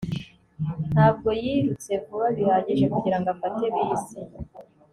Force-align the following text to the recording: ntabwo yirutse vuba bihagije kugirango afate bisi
ntabwo 0.93 1.29
yirutse 1.41 1.91
vuba 2.03 2.27
bihagije 2.37 2.85
kugirango 2.93 3.27
afate 3.35 3.63
bisi 3.75 4.19